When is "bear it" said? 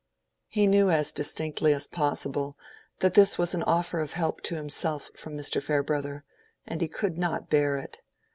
7.51-8.01